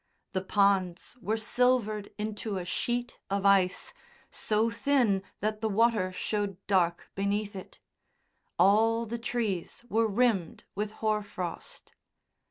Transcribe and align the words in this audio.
The 0.31 0.41
ponds 0.43 1.15
were 1.21 1.37
silvered 1.37 2.11
into 2.17 2.57
a 2.57 2.65
sheet 2.65 3.19
of 3.29 3.45
ice, 3.45 3.93
so 4.31 4.71
thin 4.71 5.21
that 5.41 5.61
the 5.61 5.69
water 5.69 6.11
showed 6.11 6.57
dark 6.65 7.11
beneath 7.13 7.55
it. 7.55 7.77
All 8.57 9.05
the 9.05 9.19
trees 9.19 9.85
were 9.89 10.07
rimmed 10.07 10.63
with 10.73 10.89
hoar 10.91 11.21
frost. 11.21 11.93